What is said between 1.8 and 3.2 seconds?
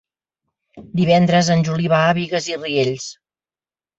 va a Bigues i Riells.